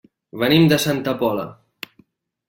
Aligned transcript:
Venim 0.43 0.63
de 0.71 0.79
Santa 0.85 1.13
Pola. 1.19 1.43